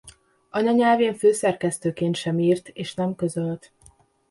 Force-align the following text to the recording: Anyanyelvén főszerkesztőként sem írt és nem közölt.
Anyanyelvén 0.49 1.13
főszerkesztőként 1.13 2.15
sem 2.15 2.39
írt 2.39 2.67
és 2.67 2.93
nem 2.93 3.15
közölt. 3.15 3.71